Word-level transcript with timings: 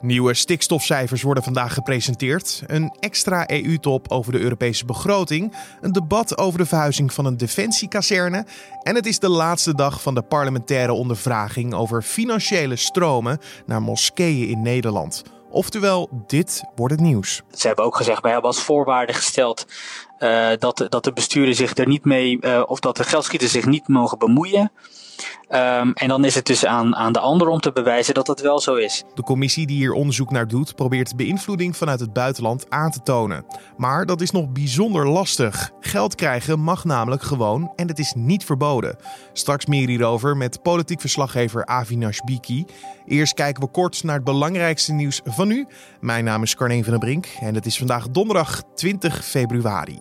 Nieuwe 0.00 0.34
stikstofcijfers 0.34 1.22
worden 1.22 1.42
vandaag 1.42 1.74
gepresenteerd. 1.74 2.62
Een 2.66 2.94
extra 3.00 3.50
EU-top 3.50 4.10
over 4.10 4.32
de 4.32 4.38
Europese 4.38 4.84
begroting. 4.84 5.56
Een 5.80 5.92
debat 5.92 6.38
over 6.38 6.58
de 6.58 6.66
verhuizing 6.66 7.12
van 7.12 7.24
een 7.24 7.36
defensiekazerne. 7.36 8.44
En 8.82 8.94
het 8.94 9.06
is 9.06 9.18
de 9.18 9.28
laatste 9.28 9.74
dag 9.74 10.02
van 10.02 10.14
de 10.14 10.22
parlementaire 10.22 10.92
ondervraging 10.92 11.74
over 11.74 12.02
financiële 12.02 12.76
stromen 12.76 13.38
naar 13.66 13.82
moskeeën 13.82 14.48
in 14.48 14.62
Nederland. 14.62 15.22
Oftewel, 15.50 16.08
dit 16.26 16.64
wordt 16.76 16.94
het 16.94 17.02
nieuws. 17.02 17.42
Ze 17.50 17.66
hebben 17.66 17.84
ook 17.84 17.96
gezegd, 17.96 18.22
wij 18.22 18.32
hebben 18.32 18.50
als 18.50 18.62
voorwaarde 18.62 19.12
gesteld 19.12 19.66
uh, 20.18 20.48
dat, 20.58 20.86
dat 20.88 21.04
de 21.04 21.12
besturen 21.12 21.54
zich 21.54 21.76
er 21.76 21.88
niet 21.88 22.04
mee, 22.04 22.38
uh, 22.40 22.62
of 22.66 22.80
dat 22.80 22.96
de 22.96 23.04
geldschieters 23.04 23.52
zich 23.52 23.66
niet 23.66 23.88
mogen 23.88 24.18
bemoeien. 24.18 24.72
Um, 25.50 25.92
en 25.92 26.08
dan 26.08 26.24
is 26.24 26.34
het 26.34 26.46
dus 26.46 26.66
aan, 26.66 26.96
aan 26.96 27.12
de 27.12 27.18
ander 27.18 27.48
om 27.48 27.60
te 27.60 27.72
bewijzen 27.72 28.14
dat 28.14 28.26
dat 28.26 28.40
wel 28.40 28.60
zo 28.60 28.74
is. 28.74 29.04
De 29.14 29.22
commissie 29.22 29.66
die 29.66 29.76
hier 29.76 29.92
onderzoek 29.92 30.30
naar 30.30 30.48
doet, 30.48 30.74
probeert 30.74 31.16
beïnvloeding 31.16 31.76
vanuit 31.76 32.00
het 32.00 32.12
buitenland 32.12 32.70
aan 32.70 32.90
te 32.90 33.02
tonen. 33.02 33.44
Maar 33.76 34.06
dat 34.06 34.20
is 34.20 34.30
nog 34.30 34.48
bijzonder 34.48 35.08
lastig. 35.08 35.70
Geld 35.80 36.14
krijgen 36.14 36.60
mag 36.60 36.84
namelijk 36.84 37.22
gewoon 37.22 37.72
en 37.76 37.88
het 37.88 37.98
is 37.98 38.12
niet 38.16 38.44
verboden. 38.44 38.96
Straks 39.32 39.66
meer 39.66 39.88
hierover 39.88 40.36
met 40.36 40.62
politiek 40.62 41.00
verslaggever 41.00 41.66
Avinash 41.66 42.18
Biki. 42.20 42.64
Eerst 43.06 43.34
kijken 43.34 43.62
we 43.62 43.70
kort 43.70 44.04
naar 44.04 44.14
het 44.14 44.24
belangrijkste 44.24 44.92
nieuws 44.92 45.20
van 45.24 45.48
nu. 45.48 45.66
Mijn 46.00 46.24
naam 46.24 46.42
is 46.42 46.54
Carne 46.54 46.82
van 46.82 46.90
der 46.90 47.00
Brink 47.00 47.28
en 47.40 47.54
het 47.54 47.66
is 47.66 47.78
vandaag 47.78 48.08
donderdag 48.08 48.62
20 48.74 49.24
februari. 49.24 49.96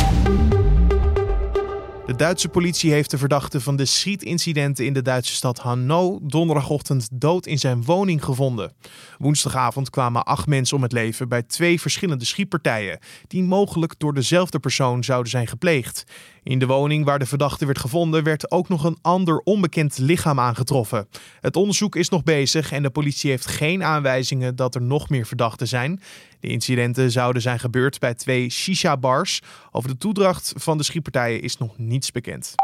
De 2.07 2.15
Duitse 2.15 2.49
politie 2.49 2.91
heeft 2.91 3.11
de 3.11 3.17
verdachte 3.17 3.61
van 3.61 3.75
de 3.75 3.85
schietincidenten 3.85 4.85
in 4.85 4.93
de 4.93 5.01
Duitse 5.01 5.33
stad 5.33 5.59
Hanau 5.59 6.19
donderdagochtend 6.23 7.09
dood 7.11 7.45
in 7.45 7.59
zijn 7.59 7.83
woning 7.83 8.23
gevonden. 8.23 8.73
Woensdagavond 9.17 9.89
kwamen 9.89 10.23
acht 10.23 10.47
mensen 10.47 10.77
om 10.77 10.83
het 10.83 10.91
leven 10.91 11.29
bij 11.29 11.43
twee 11.43 11.81
verschillende 11.81 12.25
schietpartijen, 12.25 12.99
die 13.27 13.43
mogelijk 13.43 13.93
door 13.97 14.13
dezelfde 14.13 14.59
persoon 14.59 15.03
zouden 15.03 15.31
zijn 15.31 15.47
gepleegd. 15.47 16.03
In 16.43 16.59
de 16.59 16.65
woning 16.65 17.05
waar 17.05 17.19
de 17.19 17.25
verdachte 17.25 17.65
werd 17.65 17.79
gevonden 17.79 18.23
werd 18.23 18.51
ook 18.51 18.69
nog 18.69 18.83
een 18.83 18.97
ander 19.01 19.37
onbekend 19.37 19.97
lichaam 19.97 20.39
aangetroffen. 20.39 21.07
Het 21.41 21.55
onderzoek 21.55 21.95
is 21.95 22.09
nog 22.09 22.23
bezig 22.23 22.71
en 22.71 22.83
de 22.83 22.89
politie 22.89 23.29
heeft 23.29 23.45
geen 23.45 23.83
aanwijzingen 23.83 24.55
dat 24.55 24.75
er 24.75 24.81
nog 24.81 25.09
meer 25.09 25.25
verdachten 25.25 25.67
zijn. 25.67 26.01
De 26.39 26.47
incidenten 26.47 27.11
zouden 27.11 27.41
zijn 27.41 27.59
gebeurd 27.59 27.99
bij 27.99 28.13
twee 28.13 28.49
shisha-bars. 28.49 29.41
Over 29.71 29.89
de 29.89 29.97
toedracht 29.97 30.53
van 30.55 30.77
de 30.77 30.83
schietpartijen 30.83 31.41
is 31.41 31.57
nog 31.57 31.77
niets 31.77 32.11
bekend. 32.11 32.55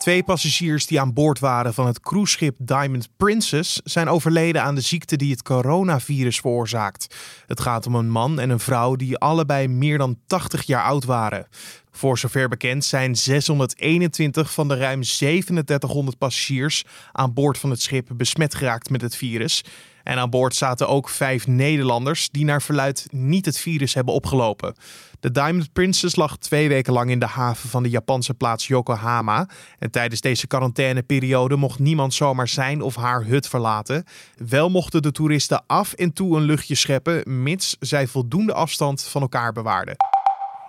Twee 0.00 0.22
passagiers 0.22 0.86
die 0.86 1.00
aan 1.00 1.12
boord 1.12 1.38
waren 1.38 1.74
van 1.74 1.86
het 1.86 2.00
cruiseschip 2.00 2.56
Diamond 2.58 3.08
Princess 3.16 3.80
zijn 3.84 4.08
overleden 4.08 4.62
aan 4.62 4.74
de 4.74 4.80
ziekte 4.80 5.16
die 5.16 5.30
het 5.30 5.42
coronavirus 5.42 6.40
veroorzaakt. 6.40 7.16
Het 7.46 7.60
gaat 7.60 7.86
om 7.86 7.94
een 7.94 8.10
man 8.10 8.40
en 8.40 8.50
een 8.50 8.60
vrouw 8.60 8.96
die 8.96 9.18
allebei 9.18 9.68
meer 9.68 9.98
dan 9.98 10.18
80 10.26 10.62
jaar 10.62 10.82
oud 10.82 11.04
waren. 11.04 11.46
Voor 11.90 12.18
zover 12.18 12.48
bekend 12.48 12.84
zijn 12.84 13.16
621 13.16 14.52
van 14.52 14.68
de 14.68 14.76
ruim 14.76 15.02
3700 15.02 16.18
passagiers 16.18 16.84
aan 17.12 17.34
boord 17.34 17.58
van 17.58 17.70
het 17.70 17.82
schip 17.82 18.08
besmet 18.12 18.54
geraakt 18.54 18.90
met 18.90 19.00
het 19.00 19.16
virus. 19.16 19.64
En 20.02 20.18
aan 20.18 20.30
boord 20.30 20.54
zaten 20.54 20.88
ook 20.88 21.08
vijf 21.08 21.46
Nederlanders 21.46 22.28
die 22.30 22.44
naar 22.44 22.62
verluid 22.62 23.06
niet 23.10 23.46
het 23.46 23.58
virus 23.58 23.94
hebben 23.94 24.14
opgelopen. 24.14 24.74
De 25.20 25.30
Diamond 25.30 25.72
Princess 25.72 26.16
lag 26.16 26.36
twee 26.36 26.68
weken 26.68 26.92
lang 26.92 27.10
in 27.10 27.18
de 27.18 27.26
haven 27.26 27.68
van 27.68 27.82
de 27.82 27.90
Japanse 27.90 28.34
plaats 28.34 28.66
Yokohama. 28.66 29.48
En 29.78 29.90
tijdens 29.90 30.20
deze 30.20 30.46
quarantaineperiode 30.46 31.56
mocht 31.56 31.78
niemand 31.78 32.14
zomaar 32.14 32.48
zijn 32.48 32.82
of 32.82 32.96
haar 32.96 33.24
hut 33.24 33.48
verlaten. 33.48 34.04
Wel 34.48 34.70
mochten 34.70 35.02
de 35.02 35.12
toeristen 35.12 35.62
af 35.66 35.92
en 35.92 36.12
toe 36.12 36.36
een 36.36 36.42
luchtje 36.42 36.74
scheppen, 36.74 37.42
mits 37.42 37.76
zij 37.80 38.06
voldoende 38.06 38.52
afstand 38.54 39.02
van 39.02 39.20
elkaar 39.22 39.52
bewaarden. 39.52 39.96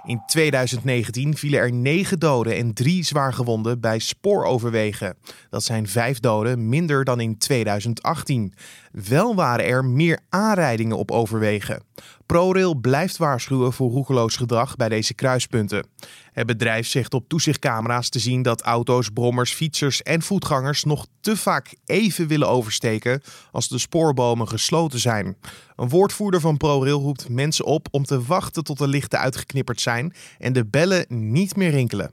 In 0.03 0.21
2019 0.25 1.37
vielen 1.37 1.59
er 1.59 1.73
negen 1.73 2.19
doden 2.19 2.55
en 2.55 2.73
drie 2.73 3.03
zwaargewonden 3.03 3.79
bij 3.79 3.99
spooroverwegen. 3.99 5.17
Dat 5.49 5.63
zijn 5.63 5.87
vijf 5.87 6.19
doden 6.19 6.69
minder 6.69 7.03
dan 7.03 7.19
in 7.19 7.37
2018. 7.37 8.53
Wel 8.91 9.35
waren 9.35 9.65
er 9.65 9.85
meer 9.85 10.19
aanrijdingen 10.29 10.97
op 10.97 11.11
overwegen. 11.11 11.83
ProRail 12.31 12.75
blijft 12.75 13.17
waarschuwen 13.17 13.73
voor 13.73 13.91
roekeloos 13.91 14.35
gedrag 14.35 14.75
bij 14.75 14.89
deze 14.89 15.13
kruispunten. 15.13 15.87
Het 16.31 16.47
bedrijf 16.47 16.87
zegt 16.87 17.13
op 17.13 17.27
toezichtcamera's 17.27 18.09
te 18.09 18.19
zien 18.19 18.41
dat 18.41 18.61
auto's, 18.61 19.09
brommers, 19.09 19.53
fietsers 19.53 20.01
en 20.01 20.21
voetgangers 20.21 20.83
nog 20.83 21.07
te 21.21 21.37
vaak 21.37 21.75
even 21.85 22.27
willen 22.27 22.47
oversteken 22.47 23.21
als 23.51 23.67
de 23.67 23.77
spoorbomen 23.77 24.47
gesloten 24.47 24.99
zijn. 24.99 25.37
Een 25.75 25.89
woordvoerder 25.89 26.39
van 26.39 26.57
ProRail 26.57 26.99
roept 26.99 27.29
mensen 27.29 27.65
op 27.65 27.87
om 27.91 28.03
te 28.03 28.21
wachten 28.21 28.63
tot 28.63 28.77
de 28.77 28.87
lichten 28.87 29.19
uitgeknipperd 29.19 29.81
zijn 29.81 30.13
en 30.37 30.53
de 30.53 30.65
bellen 30.65 31.05
niet 31.07 31.55
meer 31.55 31.71
rinkelen. 31.71 32.11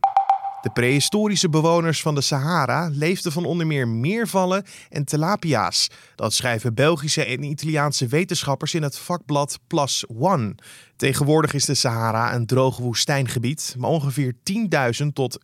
De 0.68 0.74
prehistorische 0.74 1.48
bewoners 1.48 2.02
van 2.02 2.14
de 2.14 2.20
Sahara 2.20 2.88
leefden 2.92 3.32
van 3.32 3.44
onder 3.44 3.66
meer 3.66 3.88
meervallen 3.88 4.64
en 4.90 5.04
tilapia's. 5.04 5.90
Dat 6.14 6.34
schrijven 6.34 6.74
Belgische 6.74 7.24
en 7.24 7.42
Italiaanse 7.42 8.06
wetenschappers 8.06 8.74
in 8.74 8.82
het 8.82 8.98
vakblad 8.98 9.58
Plus 9.66 10.04
One. 10.18 10.54
Tegenwoordig 10.96 11.52
is 11.52 11.64
de 11.64 11.74
Sahara 11.74 12.34
een 12.34 12.46
droog 12.46 12.76
woestijngebied, 12.76 13.74
maar 13.78 13.90
ongeveer 13.90 14.34
10.000 15.02 15.06
tot 15.12 15.38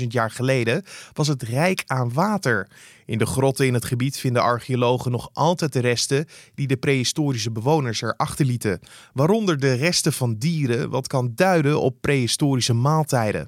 4.000 0.00 0.06
jaar 0.08 0.30
geleden 0.30 0.84
was 1.12 1.28
het 1.28 1.42
rijk 1.42 1.82
aan 1.86 2.12
water. 2.12 2.68
In 3.04 3.18
de 3.18 3.26
grotten 3.26 3.66
in 3.66 3.74
het 3.74 3.84
gebied 3.84 4.18
vinden 4.18 4.42
archeologen 4.42 5.10
nog 5.10 5.30
altijd 5.32 5.72
de 5.72 5.80
resten 5.80 6.26
die 6.54 6.66
de 6.66 6.76
prehistorische 6.76 7.50
bewoners 7.50 8.02
er 8.02 8.14
achterlieten, 8.16 8.80
waaronder 9.12 9.58
de 9.58 9.72
resten 9.72 10.12
van 10.12 10.34
dieren, 10.34 10.90
wat 10.90 11.06
kan 11.06 11.32
duiden 11.34 11.80
op 11.80 11.96
prehistorische 12.00 12.74
maaltijden. 12.74 13.46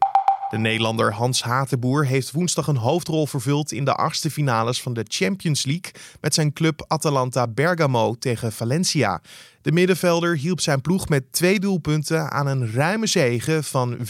De 0.48 0.58
Nederlander 0.58 1.12
Hans 1.12 1.42
Hatenboer 1.42 2.06
heeft 2.06 2.30
woensdag 2.30 2.66
een 2.66 2.76
hoofdrol 2.76 3.26
vervuld 3.26 3.72
in 3.72 3.84
de 3.84 3.94
achtste 3.94 4.30
finales 4.30 4.82
van 4.82 4.92
de 4.92 5.04
Champions 5.08 5.64
League 5.64 5.92
met 6.20 6.34
zijn 6.34 6.52
club 6.52 6.84
Atalanta 6.86 7.48
Bergamo 7.48 8.14
tegen 8.14 8.52
Valencia. 8.52 9.20
De 9.68 9.74
middenvelder 9.74 10.36
hielp 10.36 10.60
zijn 10.60 10.80
ploeg 10.80 11.08
met 11.08 11.32
twee 11.32 11.60
doelpunten 11.60 12.30
aan 12.30 12.46
een 12.46 12.72
ruime 12.72 13.06
zege 13.06 13.62
van 13.62 13.96
4-1. 13.96 14.00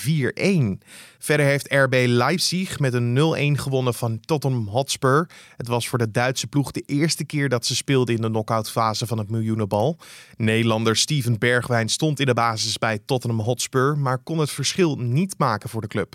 Verder 1.18 1.46
heeft 1.46 1.72
RB 1.72 2.04
Leipzig 2.06 2.78
met 2.78 2.94
een 2.94 3.56
0-1 3.56 3.60
gewonnen 3.60 3.94
van 3.94 4.20
Tottenham 4.20 4.68
Hotspur. 4.68 5.30
Het 5.56 5.68
was 5.68 5.88
voor 5.88 5.98
de 5.98 6.10
Duitse 6.10 6.46
ploeg 6.46 6.70
de 6.70 6.82
eerste 6.86 7.24
keer 7.24 7.48
dat 7.48 7.66
ze 7.66 7.76
speelden 7.76 8.14
in 8.14 8.22
de 8.22 8.28
knock-outfase 8.28 9.06
van 9.06 9.18
het 9.18 9.30
miljoenenbal. 9.30 9.98
Nederlander 10.36 10.96
Steven 10.96 11.38
Bergwijn 11.38 11.88
stond 11.88 12.20
in 12.20 12.26
de 12.26 12.34
basis 12.34 12.78
bij 12.78 12.98
Tottenham 13.04 13.40
Hotspur, 13.40 13.98
maar 13.98 14.18
kon 14.18 14.38
het 14.38 14.50
verschil 14.50 14.96
niet 14.96 15.34
maken 15.38 15.68
voor 15.68 15.80
de 15.80 15.86
club. 15.86 16.14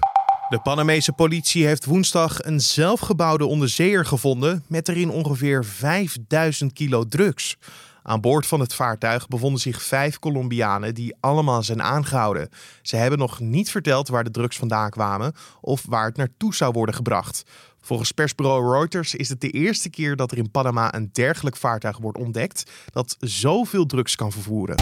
De 0.50 0.60
Panamese 0.60 1.12
politie 1.12 1.66
heeft 1.66 1.86
woensdag 1.86 2.44
een 2.44 2.60
zelfgebouwde 2.60 3.46
onderzeeër 3.46 4.06
gevonden 4.06 4.64
met 4.68 4.90
erin 4.90 5.10
ongeveer 5.10 5.66
5000 5.66 6.74
kilo 6.74 7.08
drugs. 7.08 7.58
Aan 8.04 8.22
boord 8.22 8.46
van 8.46 8.60
het 8.60 8.74
vaartuig 8.74 9.28
bevonden 9.28 9.62
zich 9.62 9.82
vijf 9.82 10.20
Colombianen 10.20 10.94
die 10.94 11.16
allemaal 11.20 11.64
zijn 11.64 11.82
aangehouden. 11.82 12.50
Ze 12.82 12.96
hebben 12.96 13.20
nog 13.20 13.40
niet 13.40 13.72
verteld 13.72 14.08
waar 14.08 14.24
de 14.24 14.32
drugs 14.32 14.58
vandaan 14.58 14.90
kwamen 14.90 15.34
of 15.62 15.86
waar 15.88 16.06
het 16.06 16.18
naartoe 16.18 16.56
zou 16.56 16.72
worden 16.72 16.96
gebracht. 16.96 17.44
Volgens 17.82 18.12
persbureau 18.12 18.72
Reuters 18.72 19.16
is 19.16 19.30
het 19.30 19.42
de 19.42 19.50
eerste 19.50 19.90
keer 19.90 20.16
dat 20.16 20.32
er 20.32 20.38
in 20.38 20.52
Panama 20.52 20.94
een 20.94 21.10
dergelijk 21.12 21.56
vaartuig 21.56 21.98
wordt 21.98 22.18
ontdekt 22.18 22.72
dat 22.92 23.16
zoveel 23.20 23.86
drugs 23.86 24.16
kan 24.16 24.32
vervoeren. 24.32 24.76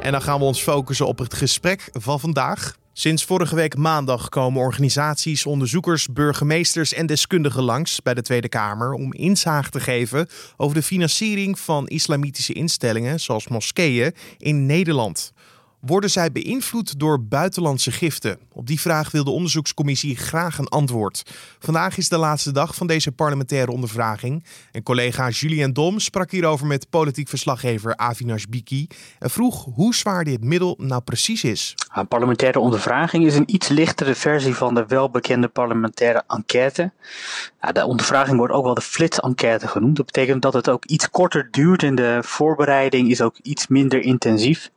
En 0.00 0.12
dan 0.12 0.22
gaan 0.22 0.38
we 0.38 0.44
ons 0.44 0.62
focussen 0.62 1.06
op 1.06 1.18
het 1.18 1.34
gesprek 1.34 1.88
van 1.92 2.20
vandaag. 2.20 2.76
Sinds 3.00 3.24
vorige 3.24 3.54
week 3.54 3.76
maandag 3.76 4.28
komen 4.28 4.62
organisaties, 4.62 5.46
onderzoekers, 5.46 6.06
burgemeesters 6.06 6.92
en 6.92 7.06
deskundigen 7.06 7.62
langs 7.62 8.02
bij 8.02 8.14
de 8.14 8.22
Tweede 8.22 8.48
Kamer 8.48 8.92
om 8.92 9.12
inzage 9.12 9.70
te 9.70 9.80
geven 9.80 10.28
over 10.56 10.74
de 10.74 10.82
financiering 10.82 11.58
van 11.58 11.86
islamitische 11.88 12.52
instellingen 12.52 13.20
zoals 13.20 13.48
moskeeën 13.48 14.14
in 14.38 14.66
Nederland. 14.66 15.32
Worden 15.80 16.10
zij 16.10 16.32
beïnvloed 16.32 16.98
door 16.98 17.22
buitenlandse 17.22 17.90
giften? 17.90 18.38
Op 18.52 18.66
die 18.66 18.80
vraag 18.80 19.10
wil 19.10 19.24
de 19.24 19.30
onderzoekscommissie 19.30 20.16
graag 20.16 20.58
een 20.58 20.68
antwoord. 20.68 21.22
Vandaag 21.58 21.96
is 21.96 22.08
de 22.08 22.16
laatste 22.16 22.52
dag 22.52 22.74
van 22.74 22.86
deze 22.86 23.12
parlementaire 23.12 23.72
ondervraging. 23.72 24.44
En 24.72 24.82
collega 24.82 25.28
Julien 25.28 25.72
Dom 25.72 25.98
sprak 25.98 26.30
hierover 26.30 26.66
met 26.66 26.90
politiek 26.90 27.28
verslaggever 27.28 27.96
Avinash 27.96 28.44
Biki 28.44 28.86
en 29.18 29.30
vroeg 29.30 29.66
hoe 29.74 29.94
zwaar 29.94 30.24
dit 30.24 30.44
middel 30.44 30.74
nou 30.78 31.02
precies 31.02 31.44
is. 31.44 31.74
Een 31.94 32.08
parlementaire 32.08 32.60
ondervraging 32.60 33.24
is 33.24 33.36
een 33.36 33.54
iets 33.54 33.68
lichtere 33.68 34.14
versie 34.14 34.54
van 34.54 34.74
de 34.74 34.86
welbekende 34.86 35.48
parlementaire 35.48 36.22
enquête. 36.26 36.92
de 37.72 37.84
ondervraging 37.84 38.36
wordt 38.36 38.52
ook 38.52 38.64
wel 38.64 38.74
de 38.74 38.80
flitsenquête 38.80 39.68
genoemd. 39.68 39.96
Dat 39.96 40.06
betekent 40.06 40.42
dat 40.42 40.52
het 40.52 40.68
ook 40.68 40.84
iets 40.84 41.10
korter 41.10 41.48
duurt 41.50 41.82
en 41.82 41.94
de 41.94 42.18
voorbereiding 42.22 43.10
is 43.10 43.20
ook 43.20 43.38
iets 43.42 43.66
minder 43.66 44.00
intensief. 44.00 44.70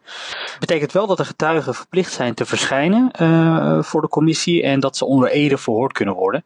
Betekent 0.59 0.91
wel 0.91 1.07
dat 1.07 1.17
de 1.17 1.25
getuigen 1.25 1.75
verplicht 1.75 2.13
zijn 2.13 2.33
te 2.33 2.45
verschijnen 2.45 3.11
uh, 3.21 3.83
voor 3.83 4.01
de 4.01 4.07
commissie 4.07 4.63
en 4.63 4.79
dat 4.79 4.97
ze 4.97 5.05
onder 5.05 5.29
ede 5.29 5.57
verhoord 5.57 5.93
kunnen 5.93 6.15
worden. 6.15 6.43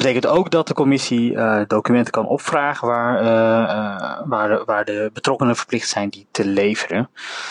Betekent 0.00 0.26
ook 0.26 0.50
dat 0.50 0.68
de 0.68 0.74
commissie 0.74 1.32
uh, 1.32 1.60
documenten 1.66 2.12
kan 2.12 2.26
opvragen 2.26 2.88
waar, 2.88 3.22
uh, 3.22 4.28
waar, 4.28 4.48
de, 4.48 4.62
waar 4.66 4.84
de 4.84 5.10
betrokkenen 5.12 5.56
verplicht 5.56 5.88
zijn 5.88 6.08
die 6.08 6.26
te 6.30 6.44
leveren. 6.44 7.08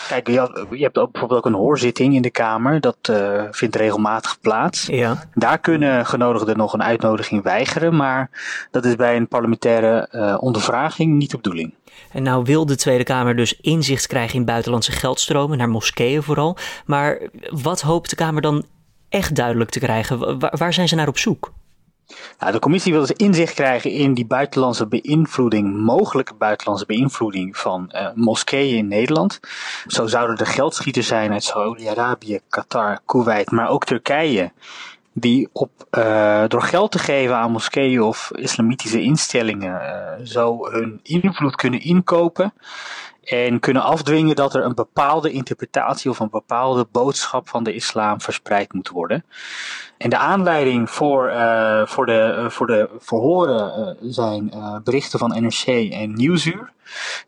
Kijk, 0.08 0.26
je, 0.26 0.66
je 0.70 0.82
hebt 0.82 0.98
ook 0.98 1.10
bijvoorbeeld 1.12 1.40
ook 1.40 1.52
een 1.52 1.58
hoorzitting 1.58 2.14
in 2.14 2.22
de 2.22 2.30
Kamer. 2.30 2.80
Dat 2.80 3.12
vindt 3.50 3.76
regelmatig 3.76 4.40
plaats. 4.40 4.86
Ja. 4.86 5.24
Daar 5.34 5.58
kunnen 5.58 6.06
genodigden 6.06 6.56
nog 6.56 6.72
een 6.72 6.82
uitnodiging 6.82 7.42
weigeren, 7.42 7.96
maar 7.96 8.30
dat 8.70 8.84
is 8.84 8.96
bij 8.96 9.16
een 9.16 9.28
parlementaire 9.28 10.08
ondervraging 10.40 11.18
niet 11.18 11.30
de 11.30 11.36
bedoeling. 11.36 11.74
En 12.12 12.22
nou 12.22 12.44
wil 12.44 12.66
de 12.66 12.76
Tweede 12.76 13.04
Kamer 13.04 13.36
dus 13.36 13.60
inzicht 13.60 14.06
krijgen 14.06 14.38
in 14.38 14.44
buitenlandse 14.44 14.92
geldstromen, 14.92 15.58
naar 15.58 15.68
moskeeën 15.68 16.22
vooral. 16.22 16.56
Maar 16.86 17.28
wat 17.50 17.80
hoopt 17.80 18.10
de 18.10 18.16
Kamer 18.16 18.42
dan 18.42 18.64
echt 19.08 19.34
duidelijk 19.34 19.70
te 19.70 19.78
krijgen? 19.78 20.38
Waar, 20.38 20.54
waar 20.58 20.72
zijn 20.72 20.88
ze 20.88 20.94
naar 20.94 21.08
op 21.08 21.18
zoek? 21.18 21.52
De 22.50 22.58
commissie 22.58 22.92
wil 22.92 23.00
dus 23.00 23.12
inzicht 23.12 23.54
krijgen 23.54 23.90
in 23.90 24.14
die 24.14 24.26
buitenlandse 24.26 24.86
beïnvloeding, 24.86 25.76
mogelijke 25.76 26.34
buitenlandse 26.34 26.86
beïnvloeding 26.86 27.56
van 27.56 27.90
uh, 27.92 28.08
moskeeën 28.14 28.76
in 28.76 28.88
Nederland. 28.88 29.40
Zo 29.86 30.06
zouden 30.06 30.36
er 30.36 30.46
geldschieters 30.46 31.06
zijn 31.06 31.32
uit 31.32 31.44
Saudi-Arabië, 31.44 32.40
Qatar, 32.48 32.98
Kuwait, 33.06 33.50
maar 33.50 33.68
ook 33.68 33.84
Turkije. 33.84 34.52
Die 35.12 35.48
op, 35.52 35.70
uh, 35.90 36.44
door 36.48 36.62
geld 36.62 36.92
te 36.92 36.98
geven 36.98 37.36
aan 37.36 37.50
moskeeën 37.50 38.02
of 38.02 38.30
islamitische 38.34 39.02
instellingen 39.02 39.80
uh, 39.82 40.26
zo 40.26 40.70
hun 40.70 41.00
invloed 41.02 41.54
kunnen 41.54 41.80
inkopen. 41.80 42.52
En 43.24 43.60
kunnen 43.60 43.82
afdwingen 43.82 44.36
dat 44.36 44.54
er 44.54 44.64
een 44.64 44.74
bepaalde 44.74 45.30
interpretatie 45.30 46.10
of 46.10 46.18
een 46.18 46.30
bepaalde 46.30 46.86
boodschap 46.92 47.48
van 47.48 47.64
de 47.64 47.74
islam 47.74 48.20
verspreid 48.20 48.72
moet 48.72 48.88
worden. 48.88 49.24
En 50.00 50.10
de 50.10 50.16
aanleiding 50.16 50.90
voor, 50.90 51.30
uh, 51.30 51.86
voor, 51.86 52.06
de, 52.06 52.34
uh, 52.38 52.50
voor 52.50 52.66
de 52.66 52.88
verhoren 52.98 53.96
uh, 54.02 54.12
zijn 54.12 54.52
berichten 54.84 55.18
van 55.18 55.42
NRC 55.42 55.92
en 55.92 56.14
Nieuwsuur. 56.14 56.72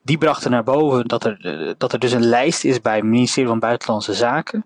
Die 0.03 0.19
brachten 0.19 0.51
naar 0.51 0.65
boven 0.65 1.09
dat 1.09 1.25
er, 1.25 1.75
dat 1.79 1.93
er 1.93 1.99
dus 1.99 2.13
een 2.13 2.25
lijst 2.25 2.65
is 2.65 2.81
bij 2.81 2.95
het 2.95 3.05
ministerie 3.05 3.49
van 3.49 3.59
Buitenlandse 3.59 4.15
Zaken. 4.15 4.65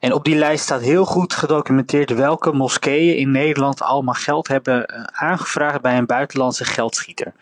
En 0.00 0.12
op 0.12 0.24
die 0.24 0.36
lijst 0.36 0.64
staat 0.64 0.80
heel 0.80 1.04
goed 1.04 1.34
gedocumenteerd 1.34 2.10
welke 2.14 2.52
moskeeën 2.52 3.16
in 3.16 3.30
Nederland 3.30 3.82
allemaal 3.82 4.14
geld 4.14 4.48
hebben 4.48 5.08
aangevraagd 5.14 5.80
bij 5.80 5.96
een 5.98 6.06
buitenlandse 6.06 6.64
geldschieter. 6.64 7.32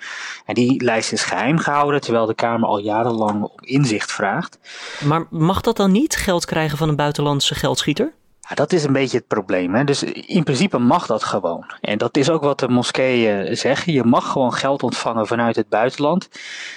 En 0.44 0.54
die 0.54 0.82
lijst 0.84 1.12
is 1.12 1.22
geheim 1.22 1.58
gehouden, 1.58 2.00
terwijl 2.00 2.26
de 2.26 2.34
Kamer 2.34 2.68
al 2.68 2.78
jarenlang 2.78 3.42
om 3.42 3.52
inzicht 3.60 4.12
vraagt. 4.12 4.58
Maar 5.04 5.26
mag 5.30 5.60
dat 5.60 5.76
dan 5.76 5.92
niet, 5.92 6.16
geld 6.16 6.44
krijgen 6.44 6.78
van 6.78 6.88
een 6.88 6.96
buitenlandse 6.96 7.54
geldschieter? 7.54 8.12
Dat 8.54 8.72
is 8.72 8.84
een 8.84 8.92
beetje 8.92 9.16
het 9.16 9.26
probleem. 9.26 9.74
Hè? 9.74 9.84
Dus 9.84 10.02
in 10.02 10.44
principe 10.44 10.78
mag 10.78 11.06
dat 11.06 11.24
gewoon. 11.24 11.64
En 11.80 11.98
dat 11.98 12.16
is 12.16 12.30
ook 12.30 12.42
wat 12.42 12.60
de 12.60 12.68
moskeeën 12.68 13.56
zeggen. 13.56 13.92
Je 13.92 14.04
mag 14.04 14.32
gewoon 14.32 14.52
geld 14.52 14.82
ontvangen 14.82 15.26
vanuit 15.26 15.56
het 15.56 15.68
buitenland. 15.68 16.28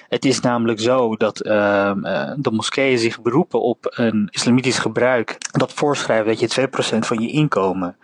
Het 0.07 0.25
is 0.25 0.39
namelijk 0.39 0.79
zo 0.79 1.15
dat 1.15 1.45
uh, 1.45 1.91
de 2.35 2.51
moskeeën 2.51 2.99
zich 2.99 3.21
beroepen 3.21 3.61
op 3.61 3.93
een 3.95 4.27
islamitisch 4.31 4.79
gebruik. 4.79 5.37
Dat 5.51 5.73
voorschrijft 5.73 6.25
dat 6.25 6.39
je 6.39 6.67
2% 6.95 6.99
van 6.99 7.21
je 7.21 7.31
inkomen 7.31 7.97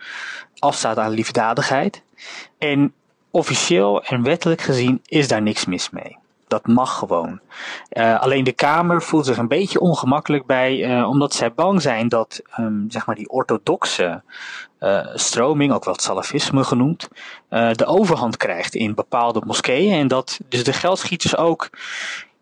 afstaat 0.58 0.98
aan 0.98 1.10
liefdadigheid. 1.10 2.02
En 2.58 2.92
officieel 3.30 4.02
en 4.02 4.22
wettelijk 4.22 4.60
gezien 4.60 5.00
is 5.06 5.28
daar 5.28 5.42
niks 5.42 5.64
mis 5.64 5.90
mee. 5.90 6.18
Dat 6.48 6.66
mag 6.66 6.98
gewoon. 6.98 7.40
Uh, 7.92 8.20
alleen 8.20 8.44
de 8.44 8.52
Kamer 8.52 9.02
voelt 9.02 9.26
zich 9.26 9.36
een 9.36 9.48
beetje 9.48 9.80
ongemakkelijk 9.80 10.46
bij, 10.46 10.98
uh, 10.98 11.08
omdat 11.08 11.34
zij 11.34 11.52
bang 11.52 11.82
zijn 11.82 12.08
dat 12.08 12.42
um, 12.58 12.86
zeg 12.88 13.06
maar 13.06 13.14
die 13.14 13.30
orthodoxe 13.30 14.22
uh, 14.80 15.06
stroming, 15.14 15.72
ook 15.72 15.84
wel 15.84 15.94
salafisme 15.98 16.64
genoemd, 16.64 17.08
de 17.48 17.86
overhand 17.86 18.36
krijgt 18.36 18.74
in 18.74 18.94
bepaalde 18.94 19.42
moskeeën. 19.46 19.92
En 19.92 20.08
dat 20.08 20.40
dus 20.48 20.64
de 20.64 20.72
geldschieters 20.72 21.36
ook 21.36 21.70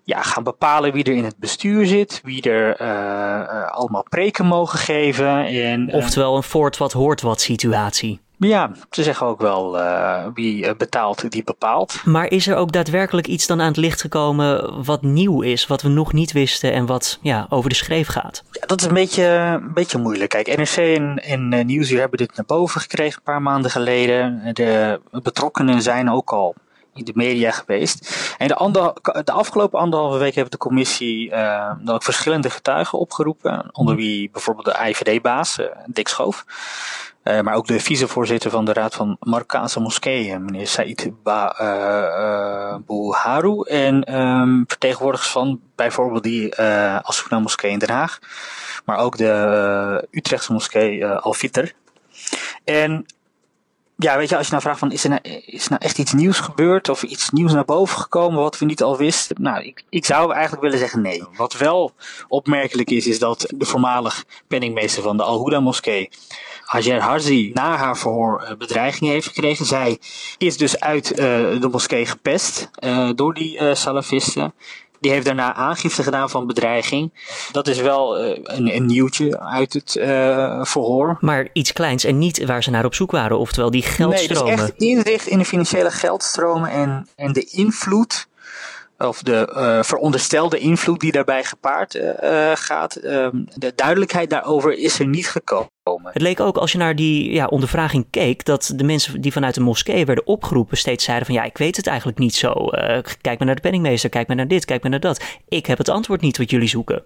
ja, 0.03 0.23
gaan 0.23 0.43
bepalen 0.43 0.93
wie 0.93 1.05
er 1.05 1.17
in 1.17 1.25
het 1.25 1.39
bestuur 1.39 1.87
zit, 1.87 2.21
wie 2.25 2.43
er 2.43 2.77
allemaal 3.71 4.07
preken 4.09 4.47
mogen 4.47 4.79
geven. 4.79 5.47
En, 5.47 5.93
Oftewel 5.93 6.37
een 6.37 6.43
voort 6.43 6.77
wat 6.77 6.93
hoort 6.93 7.21
wat 7.21 7.41
situatie. 7.41 8.24
Ja, 8.47 8.71
ze 8.91 9.03
zeggen 9.03 9.27
ook 9.27 9.41
wel 9.41 9.79
uh, 9.79 10.27
wie 10.35 10.77
betaalt, 10.77 11.31
die 11.31 11.45
bepaalt. 11.45 12.05
Maar 12.05 12.31
is 12.31 12.47
er 12.47 12.57
ook 12.57 12.73
daadwerkelijk 12.73 13.27
iets 13.27 13.47
dan 13.47 13.61
aan 13.61 13.67
het 13.67 13.77
licht 13.77 14.01
gekomen 14.01 14.85
wat 14.85 15.03
nieuw 15.03 15.43
is, 15.43 15.67
wat 15.67 15.83
we 15.83 15.89
nog 15.89 16.13
niet 16.13 16.33
wisten 16.33 16.73
en 16.73 16.87
wat 16.87 17.19
ja, 17.23 17.47
over 17.49 17.69
de 17.69 17.77
schreef 17.77 18.09
gaat? 18.09 18.43
Ja, 18.51 18.67
dat 18.67 18.81
is 18.81 18.87
een 18.87 18.95
beetje, 18.95 19.25
een 19.25 19.73
beetje 19.73 19.99
moeilijk. 19.99 20.31
Kijk, 20.31 20.57
NRC 20.57 20.77
en, 20.77 21.23
en 21.23 21.53
uh, 21.53 21.65
Nieuwsuur 21.65 22.01
hebben 22.01 22.19
dit 22.19 22.37
naar 22.37 22.47
boven 22.47 22.81
gekregen 22.81 23.17
een 23.17 23.33
paar 23.33 23.43
maanden 23.43 23.71
geleden. 23.71 24.51
De 24.53 25.01
betrokkenen 25.11 25.83
zijn 25.83 26.11
ook 26.11 26.33
al 26.33 26.55
in 26.95 27.05
de 27.05 27.13
media 27.15 27.51
geweest. 27.51 28.35
En 28.39 28.49
de, 28.49 28.55
ander, 28.55 28.93
de 29.25 29.33
afgelopen 29.33 29.79
anderhalve 29.79 30.19
week 30.19 30.35
heeft 30.35 30.51
de 30.51 30.57
commissie 30.57 31.31
uh, 31.31 31.73
dan 31.83 31.95
ook 31.95 32.03
verschillende 32.03 32.51
getuigen 32.51 32.99
opgeroepen. 32.99 33.69
Onder 33.73 33.97
wie 33.97 34.31
bijvoorbeeld 34.31 34.67
de 34.67 34.89
IVD-baas, 34.89 35.59
uh, 35.59 35.67
Dick 35.87 36.09
Schoof. 36.09 36.45
Uh, 37.25 37.41
maar 37.41 37.55
ook 37.55 37.67
de 37.67 37.81
vicevoorzitter 37.81 38.51
van 38.51 38.65
de 38.65 38.73
Raad 38.73 38.95
van 38.95 39.17
Marokkaanse 39.21 39.81
Moskeeën, 39.81 40.45
meneer 40.45 40.67
Said 40.67 41.11
ba, 41.23 41.61
uh, 41.61 42.77
Bouharu. 42.87 43.63
En 43.63 44.21
um, 44.21 44.65
vertegenwoordigers 44.67 45.31
van 45.31 45.61
bijvoorbeeld 45.75 46.23
die 46.23 46.55
uh, 46.61 46.97
Asuna 46.97 47.39
Moskee 47.39 47.71
in 47.71 47.79
Den 47.79 47.91
Haag. 47.91 48.19
Maar 48.85 48.99
ook 48.99 49.17
de 49.17 50.09
Utrechtse 50.11 50.53
moskee 50.53 51.07
Al-Fitr. 51.07 51.73
En 52.65 53.07
ja, 53.97 54.17
weet 54.17 54.29
je, 54.29 54.37
als 54.37 54.45
je 54.45 54.51
nou 54.51 54.63
vraagt 54.63 54.79
van 54.79 54.93
is 54.93 55.05
er 55.05 55.11
nou, 55.11 55.21
is 55.47 55.65
er 55.65 55.71
nou 55.71 55.83
echt 55.83 55.99
iets 55.99 56.13
nieuws 56.13 56.39
gebeurd 56.41 56.89
of 56.89 57.03
iets 57.03 57.31
nieuws 57.31 57.53
naar 57.53 57.65
boven 57.65 57.99
gekomen 57.99 58.41
wat 58.41 58.59
we 58.59 58.65
niet 58.65 58.83
al 58.83 58.97
wisten? 58.97 59.37
Nou, 59.41 59.65
ik, 59.65 59.85
ik 59.89 60.05
zou 60.05 60.33
eigenlijk 60.33 60.63
willen 60.63 60.79
zeggen 60.79 61.03
nee. 61.03 61.23
Wat 61.37 61.53
wel 61.53 61.95
opmerkelijk 62.29 62.91
is, 62.91 63.07
is 63.07 63.19
dat 63.19 63.53
de 63.57 63.65
voormalig 63.65 64.25
penningmeester 64.49 65.03
van 65.03 65.17
de 65.17 65.23
Al-Huda 65.23 65.61
moskee, 65.61 66.11
Hajar 66.65 67.01
Harzi, 67.01 67.51
na 67.55 67.77
haar 67.77 67.99
verhoor 67.99 68.55
bedreigingen 68.59 69.13
heeft 69.13 69.27
gekregen. 69.27 69.67
Zij 69.67 69.99
is 70.39 70.57
dus 70.57 70.81
uit 70.81 71.11
uh, 71.11 71.17
de 71.61 71.69
moskee 71.71 72.07
gepest 72.07 72.71
uh, 72.85 73.11
door 73.15 73.35
die 73.35 73.59
uh, 73.61 73.75
salafisten. 73.75 74.55
Die 75.01 75.13
heeft 75.13 75.27
daarna 75.27 75.55
aangifte 75.55 76.03
gedaan 76.03 76.31
van 76.31 76.47
bedreiging. 76.47 77.13
Dat 77.53 77.69
is 77.69 77.81
wel 77.81 78.25
uh, 78.25 78.39
een, 78.43 78.75
een, 78.75 78.87
nieuwtje 78.87 79.41
uit 79.41 79.73
het 79.73 79.95
uh, 79.95 80.65
verhoor. 80.65 81.19
Maar 81.21 81.49
iets 81.53 81.73
kleins 81.73 82.05
en 82.05 82.19
niet 82.19 82.45
waar 82.45 82.63
ze 82.63 82.71
naar 82.71 82.85
op 82.85 82.95
zoek 82.95 83.11
waren. 83.11 83.39
Oftewel 83.39 83.71
die 83.71 83.83
geldstromen. 83.83 84.45
Nee, 84.45 84.57
dus 84.57 84.65
echt 84.65 84.83
inzicht 84.83 85.27
in 85.27 85.39
de 85.39 85.45
financiële 85.45 85.91
geldstromen 85.91 86.71
en, 86.71 87.09
en 87.17 87.33
de 87.33 87.45
invloed 87.45 88.29
of 88.99 89.23
de 89.23 89.53
uh, 89.57 89.83
veronderstelde 89.83 90.59
invloed 90.59 91.01
die 91.01 91.13
daarbij 91.13 91.45
gepaard 91.45 91.99
gaat, 92.55 92.97
uh, 92.97 93.29
de 93.55 93.73
duidelijkheid 93.75 94.31
daarover 94.31 94.73
is 94.73 94.99
er 94.99 95.07
niet 95.07 95.29
gekomen. 95.29 95.73
Het 96.03 96.23
leek 96.23 96.41
ook 96.41 96.57
als 96.57 96.73
je 96.73 96.79
naar 96.79 96.97
die 96.97 97.33
ja, 97.33 97.47
ondervraging 97.47 98.07
keek, 98.11 98.45
dat 98.45 98.73
de 98.77 98.85
mensen 98.85 99.21
die 99.21 99.33
vanuit 99.33 99.55
de 99.55 99.61
moskee 99.61 100.05
werden 100.05 100.27
opgeroepen 100.27 100.77
steeds 100.77 101.05
zeiden 101.05 101.27
van 101.27 101.35
ja, 101.35 101.43
ik 101.43 101.59
weet 101.59 101.77
het 101.77 101.87
eigenlijk 101.87 102.19
niet 102.19 102.35
zo. 102.35 102.53
kijk 103.21 103.39
maar 103.39 103.47
naar 103.47 103.55
de 103.55 103.61
penningmeester, 103.61 104.11
kijk 104.11 104.27
maar 104.27 104.37
naar 104.37 104.49
dit, 104.49 104.65
kijk 104.65 104.83
maar 104.83 104.91
naar 104.91 105.01
dat. 105.01 105.25
Ik 105.49 105.67
heb 105.67 105.79
het 105.79 105.89
antwoord 105.89 106.21
niet 106.21 106.39
wat 106.39 106.51
jullie 106.51 106.69
zoeken. 106.69 107.05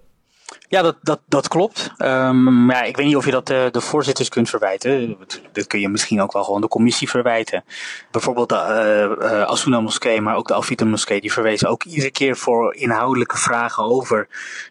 Ja, 0.67 0.81
dat, 0.81 0.95
dat, 1.01 1.19
dat 1.27 1.47
klopt. 1.47 1.91
Um, 1.97 2.71
ja, 2.71 2.83
ik 2.83 2.97
weet 2.97 3.05
niet 3.05 3.15
of 3.15 3.25
je 3.25 3.31
dat 3.31 3.47
de, 3.47 3.69
de 3.71 3.81
voorzitters 3.81 4.29
kunt 4.29 4.49
verwijten. 4.49 5.17
Dat 5.51 5.67
kun 5.67 5.79
je 5.79 5.89
misschien 5.89 6.21
ook 6.21 6.33
wel 6.33 6.43
gewoon 6.43 6.61
de 6.61 6.67
commissie 6.67 7.09
verwijten. 7.09 7.63
Bijvoorbeeld 8.11 8.49
de 8.49 9.15
uh, 9.21 9.31
uh, 9.31 9.41
Asuna 9.41 9.79
Moskee, 9.79 10.21
maar 10.21 10.35
ook 10.35 10.47
de 10.47 10.53
Alfita 10.53 10.85
Moskee, 10.85 11.21
die 11.21 11.33
verwezen 11.33 11.69
ook 11.69 11.83
iedere 11.83 12.11
keer 12.11 12.37
voor 12.37 12.75
inhoudelijke 12.75 13.37
vragen 13.37 13.83
over 13.83 14.27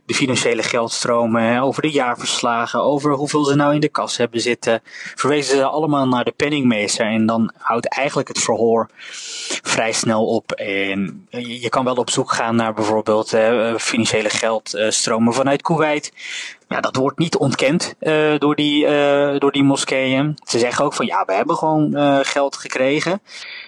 de 0.07 0.15
financiële 0.15 0.63
geldstromen, 0.63 1.61
over 1.61 1.83
de 1.83 1.91
jaarverslagen, 1.91 2.83
over 2.83 3.13
hoeveel 3.13 3.45
ze 3.45 3.55
nou 3.55 3.75
in 3.75 3.81
de 3.81 3.89
kas 3.89 4.17
hebben 4.17 4.41
zitten. 4.41 4.81
Verwezen 5.15 5.57
ze 5.57 5.65
allemaal 5.65 6.09
naar 6.09 6.25
de 6.25 6.33
penningmeester 6.37 7.07
en 7.07 7.27
dan 7.27 7.53
houdt 7.59 7.89
eigenlijk 7.89 8.29
het 8.29 8.39
verhoor 8.39 8.89
vrij 9.63 9.93
snel 9.93 10.27
op. 10.27 10.53
En 10.53 11.27
je 11.31 11.69
kan 11.69 11.85
wel 11.85 11.95
op 11.95 12.11
zoek 12.11 12.33
gaan 12.33 12.57
naar 12.57 12.75
bijvoorbeeld 12.75 13.35
uh, 13.35 13.77
financiële 13.77 14.31
geldstromen 14.31 15.35
vanuit 15.35 15.63
Kuwait. 15.69 16.13
Ja, 16.69 16.81
dat 16.81 16.97
wordt 16.97 17.19
niet 17.19 17.37
ontkend 17.37 17.95
uh, 18.01 18.39
door, 18.39 18.55
die, 18.55 18.85
uh, 18.85 19.39
door 19.39 19.53
die 19.53 19.63
moskeeën. 19.63 20.39
Ze 20.47 20.59
zeggen 20.59 20.85
ook 20.85 20.95
van 20.95 21.07
ja, 21.07 21.25
we 21.25 21.33
hebben 21.33 21.57
gewoon 21.57 21.97
uh, 21.97 22.19
geld 22.23 22.57
gekregen. 22.57 23.21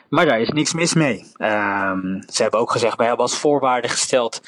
Maar 0.08 0.26
daar 0.26 0.40
is 0.40 0.48
niks 0.48 0.72
mis 0.72 0.94
mee. 0.94 1.16
Um, 1.38 2.22
ze 2.32 2.42
hebben 2.42 2.60
ook 2.60 2.70
gezegd, 2.70 2.96
wij 2.96 3.06
hebben 3.06 3.24
als 3.24 3.38
voorwaarde 3.38 3.88
gesteld 3.88 4.40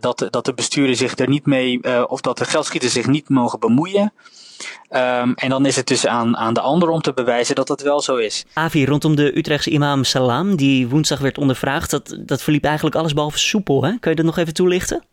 dat, 0.00 0.26
dat 0.30 0.44
de 0.44 0.54
besturen 0.54 0.96
zich 0.96 1.18
er 1.18 1.28
niet 1.28 1.46
mee, 1.46 2.08
of 2.08 2.20
dat 2.20 2.38
de 2.38 2.44
geldschieters 2.44 2.92
zich 2.92 3.06
niet 3.06 3.28
mogen 3.28 3.60
bemoeien. 3.60 4.12
Um, 4.90 5.34
en 5.34 5.48
dan 5.48 5.66
is 5.66 5.76
het 5.76 5.86
dus 5.86 6.06
aan, 6.06 6.36
aan 6.36 6.54
de 6.54 6.60
ander 6.60 6.88
om 6.88 7.00
te 7.00 7.12
bewijzen 7.12 7.54
dat 7.54 7.66
dat 7.66 7.80
wel 7.82 8.00
zo 8.00 8.16
is. 8.16 8.44
Avi, 8.52 8.86
rondom 8.86 9.16
de 9.16 9.38
Utrechtse 9.38 9.70
imam 9.70 10.04
Salam, 10.04 10.56
die 10.56 10.88
woensdag 10.88 11.18
werd 11.18 11.38
ondervraagd, 11.38 11.90
dat, 11.90 12.18
dat 12.20 12.42
verliep 12.42 12.64
eigenlijk 12.64 12.96
alles 12.96 13.12
behalve 13.12 13.38
soepel. 13.38 13.84
Hè? 13.84 13.98
Kun 14.00 14.10
je 14.10 14.16
dat 14.16 14.26
nog 14.26 14.36
even 14.36 14.54
toelichten? 14.54 15.04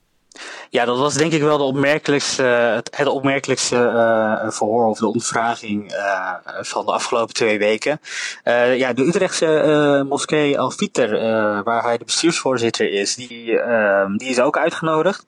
Ja, 0.70 0.86
dat 0.86 0.98
was 0.98 1.14
denk 1.14 1.32
ik 1.32 1.42
wel 1.42 1.58
de 1.58 1.64
opmerkelijkste, 1.64 2.44
het, 2.44 2.90
het 2.96 3.08
opmerkelijkste 3.08 3.76
uh, 3.76 4.52
verhoor 4.52 4.86
of 4.86 4.98
de 4.98 5.08
ondervraging 5.08 5.92
uh, 5.92 6.32
van 6.62 6.86
de 6.86 6.92
afgelopen 6.92 7.34
twee 7.34 7.60
weken. 7.60 8.00
Uh, 8.44 8.78
ja, 8.78 8.94
de 8.94 9.06
Utrechtse 9.06 10.06
moskee 10.10 10.60
Al-Fitr, 10.60 11.10
waar 11.64 11.84
hij 11.84 11.98
de 11.98 12.06
bestuursvoorzitter 12.06 12.92
is, 12.92 13.16
die, 13.16 13.60
ehm, 13.60 14.18
die 14.18 14.30
is 14.30 14.40
ook 14.40 14.58
uitgenodigd. 14.58 15.26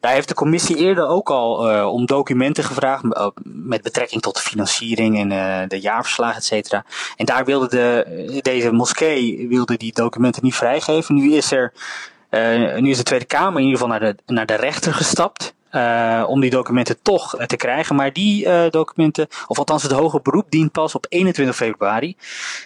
Daar 0.00 0.12
heeft 0.12 0.28
de 0.28 0.34
commissie 0.34 0.76
eerder 0.76 1.06
ook 1.06 1.30
al 1.30 1.56
om 1.90 2.06
documenten 2.06 2.64
gevraagd 2.64 3.02
met 3.42 3.82
betrekking 3.82 4.22
tot 4.22 4.34
de 4.34 4.42
financiering 4.42 5.32
en 5.32 5.68
de 5.68 5.80
jaarverslagen, 5.80 6.36
et 6.36 6.44
cetera. 6.44 6.84
En 7.16 7.26
daar 7.26 7.44
wilde 7.44 7.68
de, 7.68 8.38
deze 8.42 8.72
moskee 8.72 9.48
wilde 9.48 9.76
die 9.76 9.92
documenten 9.92 10.44
niet 10.44 10.54
vrijgeven. 10.54 11.14
Nu 11.14 11.32
is 11.32 11.52
er 11.52 11.72
uh, 12.34 12.80
nu 12.80 12.90
is 12.90 12.96
de 12.96 13.02
Tweede 13.02 13.24
Kamer 13.24 13.60
in 13.60 13.66
ieder 13.66 13.80
geval 13.80 13.98
naar 13.98 14.00
de, 14.00 14.32
naar 14.32 14.46
de 14.46 14.54
rechter 14.54 14.94
gestapt. 14.94 15.54
Uh, 15.72 16.24
om 16.26 16.40
die 16.40 16.50
documenten 16.50 16.96
toch 17.02 17.38
uh, 17.38 17.46
te 17.46 17.56
krijgen. 17.56 17.96
Maar 17.96 18.12
die 18.12 18.46
uh, 18.46 18.68
documenten, 18.70 19.26
of 19.46 19.58
althans 19.58 19.82
het 19.82 19.92
hoger 19.92 20.22
beroep, 20.22 20.46
dient 20.48 20.72
pas 20.72 20.94
op 20.94 21.06
21 21.08 21.56
februari. 21.56 22.16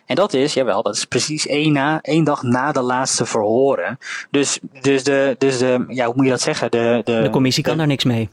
En 0.07 0.15
dat 0.15 0.33
is, 0.33 0.55
jawel, 0.55 0.83
dat 0.83 0.97
is 0.97 1.05
precies 1.05 1.47
één, 1.47 1.73
na, 1.73 1.99
één 2.03 2.25
dag 2.25 2.43
na 2.43 2.73
de 2.73 2.81
laatste 2.81 3.27
verhoren. 3.27 3.99
Dus, 4.31 4.59
dus, 4.81 5.05
de, 5.05 5.35
dus 5.39 5.59
de, 5.59 5.85
ja, 5.89 6.05
hoe 6.07 6.15
moet 6.17 6.25
je 6.25 6.31
dat 6.31 6.41
zeggen? 6.41 6.71
De, 6.71 7.01
de, 7.05 7.23
de 7.23 7.31
commissie 7.31 7.63
kan 7.63 7.77
daar 7.77 7.87
niks 7.87 8.05
mee 8.05 8.29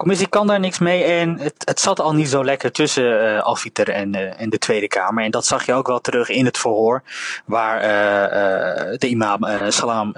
commissie 0.00 0.28
kan 0.28 0.46
daar 0.46 0.60
niks 0.60 0.78
mee 0.78 1.04
en 1.04 1.38
het, 1.38 1.54
het 1.64 1.80
zat 1.80 2.00
al 2.00 2.14
niet 2.14 2.28
zo 2.28 2.44
lekker 2.44 2.72
tussen 2.72 3.04
uh, 3.04 3.42
Alfiter 3.42 3.88
en, 3.88 4.14
uh, 4.14 4.40
en 4.40 4.50
de 4.50 4.58
Tweede 4.58 4.88
Kamer. 4.88 5.24
En 5.24 5.30
dat 5.30 5.46
zag 5.46 5.66
je 5.66 5.72
ook 5.72 5.86
wel 5.86 6.00
terug 6.00 6.28
in 6.28 6.44
het 6.44 6.58
verhoor, 6.58 7.02
waar 7.44 7.76
uh, 7.76 8.98
de 8.98 9.06
imam 9.06 9.46
Salam 9.68 10.12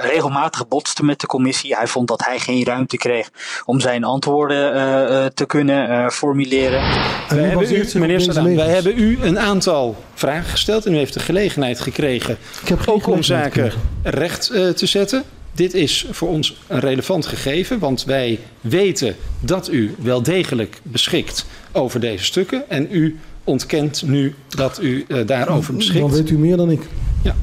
regelmatig 0.00 0.68
botste 0.68 1.04
met 1.04 1.20
de 1.20 1.26
commissie. 1.26 1.76
Hij 1.76 1.86
vond 1.86 2.08
dat 2.08 2.24
hij 2.24 2.38
geen 2.38 2.64
ruimte 2.64 2.96
kreeg 2.96 3.30
om 3.64 3.80
zijn 3.80 4.04
antwoorden 4.04 5.34
te 5.34 5.46
kunnen 5.46 6.12
formuleren. 6.12 6.80
Wij 7.28 7.44
hebben, 7.44 7.74
u, 7.74 7.98
meneer 7.98 8.20
Salam, 8.20 8.56
wij 8.56 8.68
hebben 8.68 8.98
u 8.98 9.18
een 9.22 9.38
aantal 9.38 9.96
vragen 10.14 10.50
gesteld 10.50 10.86
en 10.86 10.94
u 10.94 10.96
heeft 10.96 11.14
de 11.14 11.20
gelegenheid 11.20 11.80
gekregen 11.80 12.36
Ik 12.62 12.68
heb 12.68 12.88
ook 12.88 13.06
om 13.06 13.22
zaken 13.22 13.72
recht 14.02 14.46
te 14.76 14.86
zetten. 14.86 15.24
Dit 15.52 15.74
is 15.74 16.06
voor 16.10 16.28
ons 16.28 16.56
een 16.66 16.80
relevant 16.80 17.26
gegeven, 17.26 17.78
want 17.78 18.04
wij 18.04 18.38
weten 18.60 19.16
dat 19.40 19.72
u 19.72 19.94
wel 19.98 20.22
degelijk 20.22 20.80
beschikt 20.82 21.46
over 21.72 22.00
deze 22.00 22.24
stukken. 22.24 22.70
En 22.70 22.86
u 22.90 23.18
ontkent 23.44 24.02
nu 24.06 24.34
dat 24.48 24.82
u 24.82 25.04
uh, 25.08 25.26
daarover 25.26 25.74
beschikt. 25.74 26.00
Dan 26.00 26.10
weet 26.10 26.30
u 26.30 26.38
meer 26.38 26.56
dan 26.56 26.70
ik. 26.70 26.82
Ja. 27.22 27.34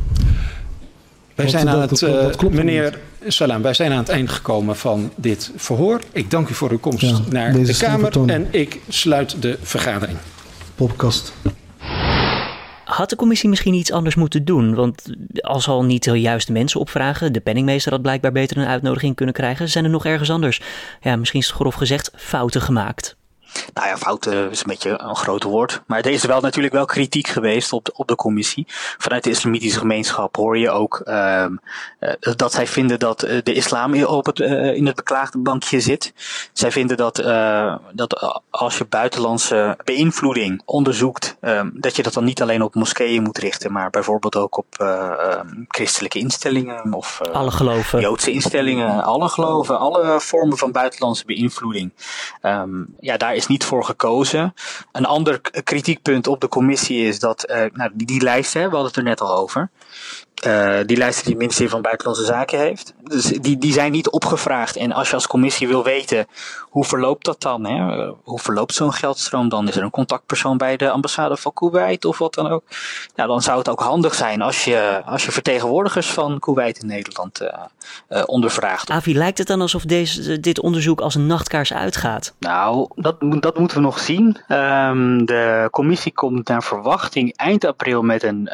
Wij 1.35 1.49
zijn 1.49 1.69
aan 1.69 1.81
het, 1.81 2.01
uh, 2.01 2.49
meneer 2.49 2.99
Salam, 3.27 3.61
wij 3.61 3.73
zijn 3.73 3.91
aan 3.91 3.97
het 3.97 4.09
eind 4.09 4.29
gekomen 4.29 4.75
van 4.75 5.11
dit 5.15 5.51
verhoor. 5.55 6.01
Ik 6.11 6.31
dank 6.31 6.49
u 6.49 6.53
voor 6.53 6.71
uw 6.71 6.79
komst 6.79 7.01
ja, 7.01 7.19
naar 7.29 7.53
de 7.53 7.77
Kamer 7.77 8.29
en 8.29 8.47
ik 8.51 8.79
sluit 8.87 9.41
de 9.41 9.57
vergadering. 9.61 10.17
Podcast. 10.75 11.33
Had 12.87 13.09
de 13.09 13.15
commissie 13.15 13.49
misschien 13.49 13.73
iets 13.73 13.91
anders 13.91 14.15
moeten 14.15 14.45
doen? 14.45 14.75
Want 14.75 15.03
als 15.41 15.67
al 15.67 15.83
niet 15.83 16.03
de 16.03 16.19
juiste 16.19 16.51
mensen 16.51 16.79
opvragen, 16.79 17.33
de 17.33 17.39
penningmeester 17.39 17.91
had 17.91 18.01
blijkbaar 18.01 18.31
beter 18.31 18.57
een 18.57 18.67
uitnodiging 18.67 19.15
kunnen 19.15 19.35
krijgen, 19.35 19.69
zijn 19.69 19.83
er 19.83 19.89
nog 19.89 20.05
ergens 20.05 20.29
anders, 20.29 20.61
ja, 21.01 21.15
misschien 21.15 21.39
is 21.39 21.51
grof 21.51 21.75
gezegd, 21.75 22.11
fouten 22.15 22.61
gemaakt. 22.61 23.16
Nou 23.73 23.87
ja, 23.87 23.97
fouten 23.97 24.51
is 24.51 24.59
een 24.59 24.67
beetje 24.67 24.99
een 25.01 25.15
groot 25.15 25.43
woord. 25.43 25.81
Maar 25.85 25.99
er 25.99 26.11
is 26.11 26.23
wel 26.23 26.41
natuurlijk 26.41 26.73
wel 26.73 26.85
kritiek 26.85 27.27
geweest 27.27 27.73
op 27.73 27.85
de, 27.85 27.93
op 27.95 28.07
de 28.07 28.15
commissie. 28.15 28.65
Vanuit 28.97 29.23
de 29.23 29.29
islamitische 29.29 29.79
gemeenschap 29.79 30.35
hoor 30.35 30.57
je 30.57 30.69
ook 30.69 31.01
uh, 31.05 31.45
dat 32.19 32.51
zij 32.51 32.67
vinden 32.67 32.99
dat 32.99 33.23
eh, 33.23 33.37
de 33.43 33.53
islam 33.53 34.03
op 34.03 34.25
het, 34.25 34.39
uh, 34.39 34.75
in 34.75 34.85
het 34.85 34.95
beklaagde 34.95 35.37
bankje 35.37 35.79
zit. 35.79 36.13
Zij 36.53 36.71
vinden 36.71 36.97
dat, 36.97 37.19
uh, 37.19 37.75
dat 37.91 38.41
als 38.49 38.77
je 38.77 38.85
buitenlandse 38.85 39.77
beïnvloeding 39.83 40.61
onderzoekt, 40.65 41.37
um, 41.41 41.71
dat 41.73 41.95
je 41.95 42.03
dat 42.03 42.13
dan 42.13 42.23
niet 42.23 42.41
alleen 42.41 42.61
op 42.61 42.75
moskeeën 42.75 43.23
moet 43.23 43.37
richten, 43.37 43.71
maar 43.71 43.89
bijvoorbeeld 43.89 44.35
ook 44.35 44.57
op 44.57 44.65
um, 44.79 45.65
christelijke 45.67 46.19
instellingen 46.19 46.93
of 46.93 47.21
alle 47.31 47.51
geloven. 47.51 47.99
Joodse 47.99 48.31
instellingen, 48.31 49.03
alle 49.03 49.29
geloven, 49.29 49.79
alle 49.79 50.19
vormen 50.19 50.57
van 50.57 50.71
buitenlandse 50.71 51.25
beïnvloeding. 51.25 51.91
Ja, 52.99 53.17
daar 53.17 53.35
is 53.35 53.46
niet 53.47 53.63
voor 53.63 53.83
gekozen. 53.83 54.53
Een 54.91 55.05
ander 55.05 55.41
kritiekpunt 55.63 56.27
op 56.27 56.41
de 56.41 56.47
commissie 56.47 57.07
is 57.07 57.19
dat, 57.19 57.45
nou, 57.73 57.91
die, 57.93 58.07
die 58.07 58.21
lijst, 58.21 58.53
we 58.53 58.59
hadden 58.59 58.85
het 58.85 58.95
er 58.95 59.03
net 59.03 59.21
al 59.21 59.37
over. 59.37 59.69
Uh, 60.45 60.79
die 60.85 60.97
lijsten 60.97 61.23
die 61.23 61.33
het 61.33 61.41
ministerie 61.41 61.71
van 61.71 61.81
Buitenlandse 61.81 62.25
Zaken 62.25 62.59
heeft. 62.59 62.93
Dus 63.03 63.23
die, 63.23 63.57
die 63.57 63.73
zijn 63.73 63.91
niet 63.91 64.09
opgevraagd. 64.09 64.75
En 64.75 64.91
als 64.91 65.09
je 65.09 65.13
als 65.13 65.27
commissie 65.27 65.67
wil 65.67 65.83
weten 65.83 66.27
hoe 66.77 66.85
verloopt 66.85 67.25
dat 67.25 67.41
dan? 67.41 67.65
Hè? 67.65 67.97
Uh, 67.97 68.11
hoe 68.23 68.39
verloopt 68.39 68.73
zo'n 68.73 68.93
geldstroom 68.93 69.49
dan? 69.49 69.67
Is 69.67 69.75
er 69.75 69.83
een 69.83 69.89
contactpersoon 69.89 70.57
bij 70.57 70.77
de 70.77 70.89
ambassade 70.89 71.37
van 71.37 71.53
Kuwait 71.53 72.05
of 72.05 72.17
wat 72.17 72.33
dan 72.33 72.47
ook? 72.47 72.63
Nou, 73.15 73.29
dan 73.29 73.41
zou 73.41 73.57
het 73.57 73.69
ook 73.69 73.79
handig 73.79 74.13
zijn 74.13 74.41
als 74.41 74.63
je, 74.63 75.01
als 75.05 75.25
je 75.25 75.31
vertegenwoordigers 75.31 76.07
van 76.07 76.39
Kuwait 76.39 76.79
in 76.79 76.87
Nederland 76.87 77.41
uh, 77.41 78.23
ondervraagt. 78.25 78.89
Avi, 78.89 79.17
lijkt 79.17 79.37
het 79.37 79.47
dan 79.47 79.61
alsof 79.61 79.83
deze, 79.83 80.39
dit 80.39 80.59
onderzoek 80.59 81.01
als 81.01 81.15
een 81.15 81.27
nachtkaars 81.27 81.73
uitgaat? 81.73 82.33
Nou, 82.39 82.87
dat, 82.95 83.15
dat 83.19 83.59
moeten 83.59 83.77
we 83.77 83.83
nog 83.83 83.99
zien. 83.99 84.37
Um, 84.47 85.25
de 85.25 85.67
commissie 85.71 86.13
komt 86.13 86.47
naar 86.47 86.63
verwachting 86.63 87.37
eind 87.37 87.65
april 87.65 88.01
met 88.01 88.23
een 88.23 88.47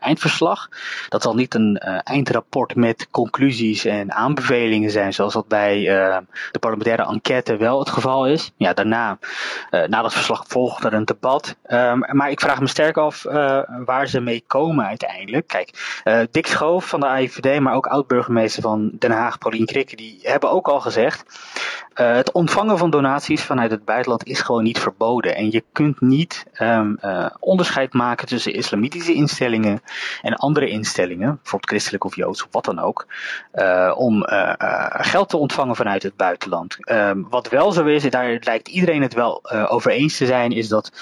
eindverslag. 0.00 0.68
Dat 1.14 1.22
zal 1.22 1.34
niet 1.34 1.54
een 1.54 1.82
uh, 1.84 1.98
eindrapport 2.04 2.74
met 2.74 3.08
conclusies 3.10 3.84
en 3.84 4.12
aanbevelingen 4.12 4.90
zijn, 4.90 5.12
zoals 5.12 5.32
dat 5.32 5.48
bij 5.48 5.78
uh, 5.78 6.16
de 6.52 6.58
parlementaire 6.58 7.06
enquête 7.06 7.56
wel 7.56 7.78
het 7.78 7.88
geval 7.90 8.26
is. 8.26 8.52
Ja, 8.56 8.72
daarna, 8.72 9.18
uh, 9.70 9.84
na 9.86 10.02
dat 10.02 10.12
verslag 10.12 10.44
volgt 10.48 10.84
er 10.84 10.92
een 10.92 11.04
debat. 11.04 11.56
Um, 11.66 12.04
maar 12.16 12.30
ik 12.30 12.40
vraag 12.40 12.60
me 12.60 12.66
sterk 12.66 12.96
af 12.96 13.22
waar 13.84 14.06
ze 14.06 14.20
mee 14.20 14.44
komen 14.46 14.86
uiteindelijk. 14.86 15.46
Kijk, 15.46 15.98
Dick 16.30 16.46
Schoof 16.46 16.88
van 16.88 17.00
de 17.00 17.06
AIVD, 17.06 17.60
maar 17.60 17.74
ook 17.74 17.86
oud-burgemeester 17.86 18.62
van 18.62 18.90
Den 18.98 19.10
Haag, 19.10 19.38
Paulien 19.38 19.66
Krikke, 19.66 19.96
die 19.96 20.18
hebben 20.22 20.50
ook 20.50 20.68
al 20.68 20.80
gezegd 20.80 21.24
uh, 21.94 22.12
het 22.12 22.32
ontvangen 22.32 22.78
van 22.78 22.90
donaties 22.90 23.42
vanuit 23.42 23.70
het 23.70 23.84
buitenland 23.84 24.26
is 24.26 24.40
gewoon 24.40 24.62
niet 24.62 24.78
verboden. 24.78 25.36
En 25.36 25.50
je 25.50 25.64
kunt 25.72 26.00
niet 26.00 26.44
um, 26.60 26.98
uh, 27.02 27.26
onderscheid 27.40 27.92
maken 27.92 28.26
tussen 28.26 28.54
islamitische 28.54 29.12
instellingen 29.12 29.82
en 30.22 30.34
andere 30.34 30.68
instellingen, 30.68 31.34
bijvoorbeeld 31.34 31.70
christelijk 31.70 32.04
of 32.04 32.16
joods 32.16 32.42
of 32.44 32.48
wat 32.50 32.64
dan 32.64 32.78
ook, 32.78 33.06
uh, 33.54 33.92
om 33.96 34.24
geld 34.90 35.28
te 35.28 35.36
ontvangen 35.36 35.76
vanuit 35.76 36.02
het 36.02 36.16
buitenland. 36.16 36.76
Um, 36.90 37.26
wat 37.30 37.48
wel 37.48 37.72
zo 37.72 37.84
is, 37.84 38.10
daar 38.10 38.38
lijkt 38.40 38.68
iedereen 38.68 39.02
het 39.02 39.14
wel 39.14 39.50
over 39.68 39.90
eens 39.90 40.16
te 40.16 40.26
zijn, 40.26 40.52
is 40.52 40.68
dat 40.68 40.92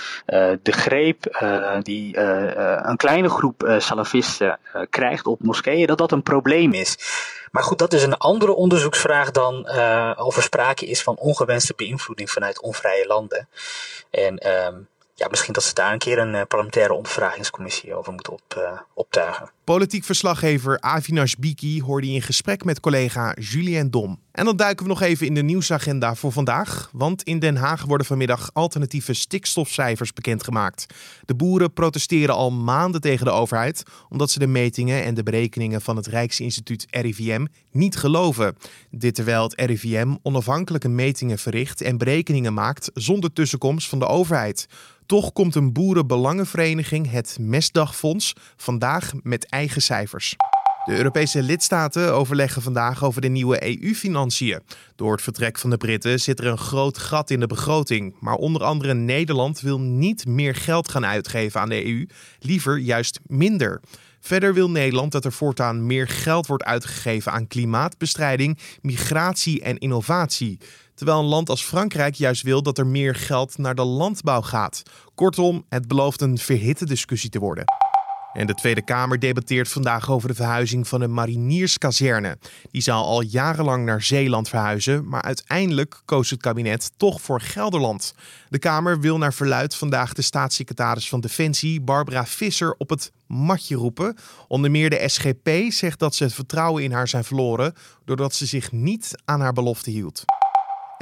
de 0.63 0.73
greep 0.73 1.47
die 1.83 2.19
een 2.89 2.97
kleine 2.97 3.29
groep 3.29 3.75
salafisten 3.79 4.59
krijgt 4.91 5.27
op 5.27 5.43
moskeeën, 5.43 5.87
dat 5.87 5.99
dat 5.99 6.13
een 6.13 6.23
probleem 6.23 6.73
is. 6.73 6.97
Maar 7.53 7.63
goed, 7.63 7.79
dat 7.79 7.93
is 7.93 8.03
een 8.03 8.19
andere 8.19 8.55
onderzoeksvraag 8.55 9.31
dan 9.31 9.69
uh, 9.69 10.13
of 10.17 10.37
er 10.37 10.43
sprake 10.43 10.87
is 10.87 11.03
van 11.03 11.17
ongewenste 11.17 11.73
beïnvloeding 11.77 12.31
vanuit 12.31 12.61
onvrije 12.61 13.07
landen. 13.07 13.49
En 14.11 14.65
um, 14.67 14.89
ja, 15.23 15.29
misschien 15.31 15.53
dat 15.53 15.63
ze 15.63 15.75
daar 15.75 15.93
een 15.93 15.99
keer 15.99 16.19
een 16.19 16.35
uh, 16.35 16.41
parlementaire 16.49 16.95
ondervragingscommissie 16.95 17.95
over 17.95 18.13
moeten 18.13 18.33
op, 18.33 18.55
uh, 18.59 18.81
optuigen. 18.95 19.51
Politiek 19.65 20.05
verslaggever 20.05 20.81
Avinash 20.81 21.35
Biki 21.35 21.83
hoorde 21.83 22.07
in 22.07 22.23
gesprek 22.23 22.65
met 22.65 22.81
collega 22.81 23.35
Julien 23.41 23.91
Dom. 23.91 24.21
En 24.33 24.45
dan 24.45 24.57
duiken 24.57 24.85
we 24.85 24.91
nog 24.91 25.01
even 25.01 25.27
in 25.27 25.35
de 25.35 25.43
nieuwsagenda 25.43 26.15
voor 26.15 26.33
vandaag. 26.33 26.91
Want 26.93 27.23
in 27.23 27.39
Den 27.39 27.57
Haag 27.57 27.85
worden 27.85 28.07
vanmiddag 28.07 28.51
alternatieve 28.53 29.13
stikstofcijfers 29.13 30.13
bekendgemaakt. 30.13 30.87
De 31.25 31.35
boeren 31.35 31.73
protesteren 31.73 32.35
al 32.35 32.51
maanden 32.51 33.01
tegen 33.01 33.25
de 33.25 33.31
overheid. 33.31 33.83
omdat 34.09 34.31
ze 34.31 34.39
de 34.39 34.47
metingen 34.47 35.05
en 35.05 35.15
de 35.15 35.23
berekeningen 35.23 35.81
van 35.81 35.97
het 35.97 36.07
Rijksinstituut 36.07 36.87
RIVM 36.91 37.47
niet 37.73 37.97
geloven. 37.97 38.57
Dit 38.91 39.15
terwijl 39.15 39.43
het 39.43 39.61
RIVM 39.61 40.15
onafhankelijke 40.23 40.89
metingen 40.89 41.39
verricht 41.39 41.81
en 41.81 41.99
berekeningen 41.99 42.55
maakt 42.55 42.91
zonder 42.95 43.33
tussenkomst 43.33 43.89
van 43.89 43.99
de 43.99 44.07
overheid. 44.07 44.67
Toch 45.07 45.33
komt 45.33 45.55
een 45.55 45.73
boerenbelangenvereniging, 45.73 47.11
het 47.11 47.37
Mesdagfonds, 47.41 48.33
vandaag 48.57 49.13
met 49.23 49.47
eigen 49.47 49.83
cijfers. 49.83 50.37
De 50.85 50.97
Europese 50.97 51.43
lidstaten 51.43 52.15
overleggen 52.15 52.63
vandaag 52.63 53.05
over 53.05 53.21
de 53.21 53.29
nieuwe 53.29 53.67
EU-financiën. 53.67 54.61
Door 54.97 55.13
het 55.13 55.23
vertrek 55.23 55.59
van 55.59 55.71
de 55.71 55.77
Britten 55.77 56.21
zit 56.21 56.39
er 56.39 56.47
een 56.47 56.59
groot 56.59 56.99
gat 56.99 57.31
in 57.31 57.41
de 57.41 57.47
begroting. 57.47 58.15
Maar 58.21 58.35
onder 58.35 58.65
andere 58.65 58.95
Nederland 58.95 59.61
wil 59.61 59.81
niet 59.81 60.27
meer 60.27 60.55
geld 60.55 60.91
gaan 60.91 61.07
uitgeven 61.07 61.61
aan 61.61 61.69
de 61.69 61.87
EU, 61.87 62.07
liever 62.39 62.79
juist 62.79 63.21
minder. 63.27 63.81
Verder 64.25 64.55
wil 64.55 64.71
Nederland 64.71 65.13
dat 65.13 65.25
er 65.25 65.33
voortaan 65.33 65.87
meer 65.87 66.09
geld 66.09 66.47
wordt 66.47 66.65
uitgegeven 66.65 67.33
aan 67.33 67.47
klimaatbestrijding, 67.47 68.59
migratie 68.83 69.63
en 69.63 69.79
innovatie. 69.79 70.59
Terwijl 70.95 71.19
een 71.19 71.25
land 71.25 71.49
als 71.49 71.63
Frankrijk 71.63 72.15
juist 72.15 72.43
wil 72.43 72.63
dat 72.63 72.79
er 72.79 72.87
meer 72.87 73.15
geld 73.15 73.59
naar 73.59 73.75
de 73.75 73.85
landbouw 73.85 74.41
gaat. 74.41 74.83
Kortom, 75.15 75.65
het 75.69 75.89
belooft 75.89 76.21
een 76.21 76.39
verhitte 76.39 76.87
discussie 76.87 77.31
te 77.31 77.39
worden. 77.39 77.82
En 78.33 78.47
de 78.47 78.55
Tweede 78.55 78.83
Kamer 78.83 79.19
debatteert 79.19 79.69
vandaag 79.69 80.11
over 80.11 80.29
de 80.29 80.35
verhuizing 80.35 80.89
van 80.89 81.01
een 81.01 81.13
marinierskazerne. 81.13 82.39
Die 82.71 82.83
zou 82.83 83.05
al 83.05 83.21
jarenlang 83.23 83.85
naar 83.85 84.03
Zeeland 84.03 84.49
verhuizen, 84.49 85.09
maar 85.09 85.23
uiteindelijk 85.23 86.03
koos 86.05 86.31
het 86.31 86.41
kabinet 86.41 86.93
toch 86.97 87.21
voor 87.21 87.41
Gelderland. 87.41 88.15
De 88.49 88.59
Kamer 88.59 89.01
wil 89.01 89.19
naar 89.19 89.35
verluid 89.35 89.75
vandaag 89.75 90.13
de 90.13 90.23
staatssecretaris 90.23 91.09
van 91.09 91.21
Defensie, 91.21 91.81
Barbara 91.81 92.27
Visser, 92.27 92.75
op 92.79 92.91
het 92.91 93.13
matje 93.27 93.75
roepen. 93.75 94.17
Onder 94.49 94.71
meer 94.71 94.91
de 94.91 95.09
SGP 95.09 95.49
zegt 95.69 95.99
dat 95.99 96.15
ze 96.15 96.25
het 96.25 96.35
vertrouwen 96.35 96.83
in 96.83 96.93
haar 96.93 97.09
zijn 97.09 97.25
verloren, 97.25 97.75
doordat 98.05 98.35
ze 98.35 98.47
zich 98.47 98.73
niet 98.73 99.11
aan 99.25 99.41
haar 99.41 99.53
belofte 99.53 99.91
hield. 99.91 100.25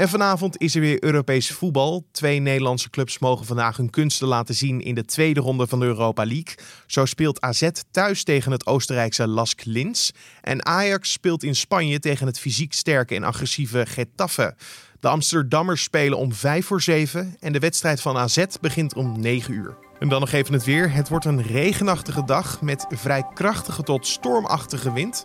En 0.01 0.09
vanavond 0.09 0.59
is 0.59 0.75
er 0.75 0.81
weer 0.81 1.05
Europees 1.05 1.51
voetbal. 1.51 2.07
Twee 2.13 2.41
Nederlandse 2.41 2.91
clubs 2.91 3.19
mogen 3.19 3.47
vandaag 3.47 3.77
hun 3.77 3.91
kunsten 3.91 4.29
laten 4.29 4.55
zien 4.55 4.81
in 4.81 4.95
de 4.95 5.05
tweede 5.05 5.41
ronde 5.41 5.67
van 5.67 5.81
de 5.81 5.85
Europa 5.85 6.25
League. 6.25 6.55
Zo 6.87 7.05
speelt 7.05 7.41
AZ 7.41 7.69
thuis 7.91 8.25
tegen 8.25 8.53
het 8.53 8.67
Oostenrijkse 8.67 9.29
Lask 9.29 9.65
Linz. 9.65 10.11
En 10.41 10.67
Ajax 10.67 11.13
speelt 11.13 11.43
in 11.43 11.55
Spanje 11.55 11.99
tegen 11.99 12.27
het 12.27 12.39
fysiek 12.39 12.73
sterke 12.73 13.15
en 13.15 13.25
agressieve 13.25 13.87
Getafe. 13.87 14.55
De 15.01 15.09
Amsterdammers 15.09 15.83
spelen 15.83 16.19
om 16.19 16.33
5 16.33 16.67
voor 16.67 16.83
7 16.83 17.37
en 17.41 17.53
de 17.53 17.59
wedstrijd 17.59 18.01
van 18.01 18.17
AZ 18.17 18.45
begint 18.61 18.95
om 18.95 19.21
9 19.21 19.55
uur. 19.55 19.77
En 19.99 20.09
dan 20.09 20.21
nog 20.21 20.33
even 20.33 20.53
het 20.53 20.65
weer. 20.65 20.93
Het 20.93 21.09
wordt 21.09 21.25
een 21.25 21.43
regenachtige 21.43 22.25
dag 22.25 22.63
met 22.63 22.87
vrij 22.89 23.25
krachtige 23.35 23.83
tot 23.83 24.07
stormachtige 24.07 24.93
wind. 24.93 25.25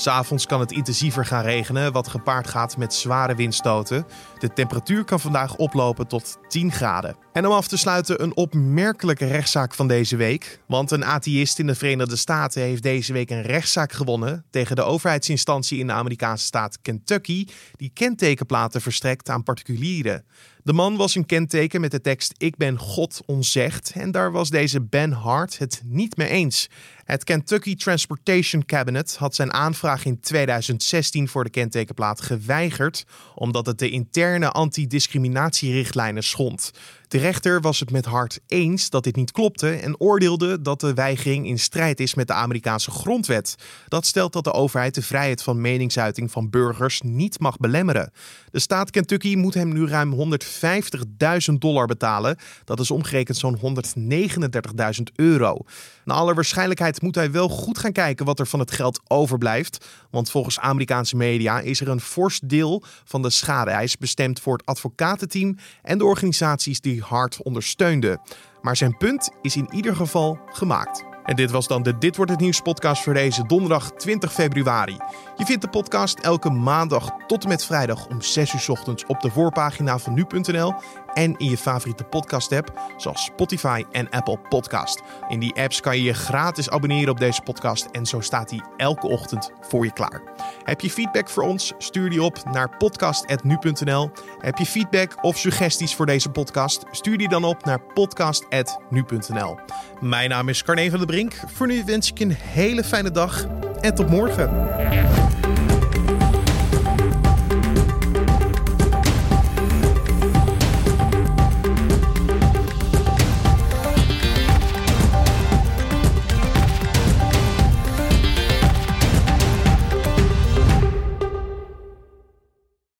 S'avonds 0.00 0.46
kan 0.46 0.60
het 0.60 0.72
intensiever 0.72 1.26
gaan 1.26 1.44
regenen, 1.44 1.92
wat 1.92 2.08
gepaard 2.08 2.48
gaat 2.48 2.76
met 2.76 2.94
zware 2.94 3.34
windstoten. 3.34 4.06
De 4.38 4.52
temperatuur 4.52 5.04
kan 5.04 5.20
vandaag 5.20 5.56
oplopen 5.56 6.06
tot 6.06 6.38
10 6.48 6.72
graden. 6.72 7.16
En 7.32 7.46
om 7.46 7.52
af 7.52 7.68
te 7.68 7.76
sluiten 7.76 8.22
een 8.22 8.36
opmerkelijke 8.36 9.26
rechtszaak 9.26 9.74
van 9.74 9.88
deze 9.88 10.16
week. 10.16 10.60
Want 10.66 10.90
een 10.90 11.04
atheïst 11.04 11.58
in 11.58 11.66
de 11.66 11.74
Verenigde 11.74 12.16
Staten 12.16 12.62
heeft 12.62 12.82
deze 12.82 13.12
week 13.12 13.30
een 13.30 13.42
rechtszaak 13.42 13.92
gewonnen 13.92 14.44
tegen 14.50 14.76
de 14.76 14.82
overheidsinstantie 14.82 15.78
in 15.78 15.86
de 15.86 15.92
Amerikaanse 15.92 16.44
staat 16.44 16.78
Kentucky, 16.82 17.46
die 17.76 17.90
kentekenplaten 17.94 18.80
verstrekt 18.80 19.28
aan 19.28 19.42
particulieren. 19.42 20.24
De 20.62 20.72
man 20.72 20.96
was 20.96 21.14
een 21.14 21.26
kenteken 21.26 21.80
met 21.80 21.90
de 21.90 22.00
tekst 22.00 22.34
Ik 22.36 22.56
ben 22.56 22.78
God 22.78 23.20
onzegd 23.26 23.92
en 23.94 24.10
daar 24.10 24.32
was 24.32 24.50
deze 24.50 24.80
Ben 24.80 25.12
Hart 25.12 25.58
het 25.58 25.82
niet 25.84 26.16
mee 26.16 26.28
eens. 26.28 26.68
Het 27.04 27.24
Kentucky 27.24 27.76
Transportation 27.76 28.64
Cabinet 28.64 29.16
had 29.16 29.34
zijn 29.34 29.52
aanvraag 29.52 30.04
in 30.04 30.20
2016 30.20 31.28
voor 31.28 31.44
de 31.44 31.50
kentekenplaat 31.50 32.20
geweigerd, 32.20 33.04
omdat 33.34 33.66
het 33.66 33.78
de 33.78 33.90
interne 33.90 34.50
antidiscriminatierichtlijnen 34.50 36.22
schond. 36.22 36.70
De 37.10 37.18
rechter 37.18 37.60
was 37.60 37.80
het 37.80 37.90
met 37.90 38.04
Hart 38.04 38.40
eens 38.46 38.90
dat 38.90 39.04
dit 39.04 39.16
niet 39.16 39.32
klopte 39.32 39.70
en 39.70 40.00
oordeelde 40.00 40.60
dat 40.60 40.80
de 40.80 40.94
weigering 40.94 41.46
in 41.46 41.58
strijd 41.58 42.00
is 42.00 42.14
met 42.14 42.26
de 42.26 42.32
Amerikaanse 42.32 42.90
grondwet. 42.90 43.54
Dat 43.88 44.06
stelt 44.06 44.32
dat 44.32 44.44
de 44.44 44.52
overheid 44.52 44.94
de 44.94 45.02
vrijheid 45.02 45.42
van 45.42 45.60
meningsuiting 45.60 46.30
van 46.30 46.50
burgers 46.50 47.00
niet 47.00 47.40
mag 47.40 47.56
belemmeren. 47.56 48.12
De 48.50 48.58
staat 48.58 48.90
Kentucky 48.90 49.34
moet 49.34 49.54
hem 49.54 49.72
nu 49.72 49.86
ruim 49.86 50.38
150.000 51.50 51.54
dollar 51.58 51.86
betalen. 51.86 52.36
Dat 52.64 52.80
is 52.80 52.90
omgerekend 52.90 53.36
zo'n 53.36 53.58
139.000 53.58 55.02
euro. 55.14 55.64
Naar 56.10 56.18
alle 56.18 56.34
waarschijnlijkheid 56.34 57.02
moet 57.02 57.14
hij 57.14 57.30
wel 57.30 57.48
goed 57.48 57.78
gaan 57.78 57.92
kijken 57.92 58.26
wat 58.26 58.38
er 58.38 58.46
van 58.46 58.60
het 58.60 58.70
geld 58.70 59.00
overblijft. 59.06 59.86
Want 60.10 60.30
volgens 60.30 60.58
Amerikaanse 60.58 61.16
media 61.16 61.60
is 61.60 61.80
er 61.80 61.88
een 61.88 62.00
fors 62.00 62.40
deel 62.44 62.82
van 63.04 63.22
de 63.22 63.30
schadeeis 63.30 63.96
bestemd 63.96 64.40
voor 64.40 64.52
het 64.52 64.66
advocatenteam 64.66 65.56
en 65.82 65.98
de 65.98 66.04
organisaties 66.04 66.80
die 66.80 67.02
Hart 67.02 67.42
ondersteunde. 67.42 68.18
Maar 68.60 68.76
zijn 68.76 68.96
punt 68.96 69.30
is 69.42 69.56
in 69.56 69.74
ieder 69.74 69.96
geval 69.96 70.38
gemaakt. 70.46 71.04
En 71.24 71.36
dit 71.36 71.50
was 71.50 71.66
dan 71.66 71.82
de 71.82 71.98
Dit 71.98 72.16
wordt 72.16 72.30
het 72.30 72.40
nieuws 72.40 72.60
podcast 72.60 73.02
voor 73.02 73.14
deze 73.14 73.46
donderdag 73.46 73.90
20 73.90 74.32
februari. 74.32 74.96
Je 75.36 75.44
vindt 75.44 75.62
de 75.62 75.68
podcast 75.68 76.18
elke 76.18 76.50
maandag 76.50 77.10
tot 77.26 77.42
en 77.42 77.48
met 77.48 77.64
vrijdag 77.64 78.06
om 78.06 78.22
6 78.22 78.52
uur 78.52 78.64
ochtends 78.68 79.06
op 79.06 79.20
de 79.20 79.30
voorpagina 79.30 79.98
van 79.98 80.14
nu.nl 80.14 80.74
en 81.14 81.36
in 81.36 81.50
je 81.50 81.56
favoriete 81.56 82.04
podcast 82.04 82.52
app 82.52 82.80
zoals 82.96 83.24
Spotify 83.24 83.84
en 83.90 84.10
Apple 84.10 84.38
Podcast. 84.48 85.02
In 85.28 85.40
die 85.40 85.54
apps 85.54 85.80
kan 85.80 85.96
je 85.96 86.02
je 86.02 86.14
gratis 86.14 86.70
abonneren 86.70 87.08
op 87.08 87.18
deze 87.18 87.42
podcast 87.42 87.84
en 87.84 88.06
zo 88.06 88.20
staat 88.20 88.48
die 88.48 88.62
elke 88.76 89.06
ochtend 89.06 89.50
voor 89.60 89.84
je 89.84 89.92
klaar. 89.92 90.22
Heb 90.64 90.80
je 90.80 90.90
feedback 90.90 91.28
voor 91.28 91.42
ons? 91.42 91.72
Stuur 91.78 92.10
die 92.10 92.22
op 92.22 92.44
naar 92.52 92.76
podcast@nu.nl. 92.76 94.10
Heb 94.38 94.58
je 94.58 94.66
feedback 94.66 95.24
of 95.24 95.38
suggesties 95.38 95.94
voor 95.94 96.06
deze 96.06 96.30
podcast? 96.30 96.84
Stuur 96.90 97.18
die 97.18 97.28
dan 97.28 97.44
op 97.44 97.64
naar 97.64 97.80
podcast@nu.nl. 97.80 99.58
Mijn 100.00 100.28
naam 100.28 100.48
is 100.48 100.62
Carne 100.62 100.90
van 100.90 100.98
der 100.98 101.08
Brink. 101.08 101.34
Voor 101.46 101.66
nu 101.66 101.82
wens 101.84 102.10
ik 102.10 102.18
je 102.18 102.24
een 102.24 102.30
hele 102.30 102.84
fijne 102.84 103.10
dag 103.10 103.46
en 103.80 103.94
tot 103.94 104.10
morgen. 104.10 105.39